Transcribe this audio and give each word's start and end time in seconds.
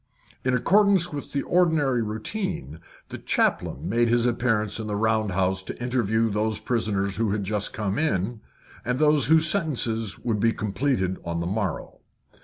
In 0.43 0.55
accordance 0.55 1.13
with 1.13 1.31
the 1.31 1.43
ordinary 1.43 2.01
routine, 2.01 2.79
the 3.09 3.19
chaplain 3.19 3.87
made 3.87 4.09
his 4.09 4.25
appearance 4.25 4.79
in 4.79 4.87
the 4.87 4.95
round 4.95 5.29
house 5.29 5.61
to 5.65 5.79
interview 5.79 6.31
those 6.31 6.57
prisoners 6.57 7.17
who 7.17 7.29
had 7.33 7.43
just 7.43 7.71
come 7.71 7.99
in, 7.99 8.41
and 8.83 8.97
those 8.97 9.27
whose 9.27 9.47
sentences 9.47 10.17
would 10.17 10.39
be 10.39 10.53
completed 10.53 11.19
on 11.23 11.39
the 11.39 11.45
morrow. 11.45 11.99